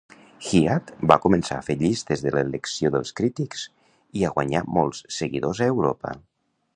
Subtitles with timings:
[0.51, 3.65] Hiatt va començar a fer llistes de "l'elecció dels crítics"
[4.21, 6.17] i a guanyar molts seguidors a Europa.